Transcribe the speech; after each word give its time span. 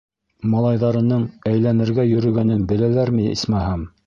Малайҙарының 0.53 1.27
әйләнергә 1.51 2.07
йөрөгәнен 2.15 2.67
беләләрме, 2.73 3.29
исмаһам? 3.39 3.91